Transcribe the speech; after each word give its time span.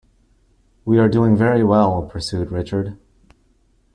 "We 0.83 0.97
are 0.97 1.07
doing 1.07 1.35
very 1.37 1.63
well," 1.63 2.01
pursued 2.01 2.49
Richard. 2.51 2.97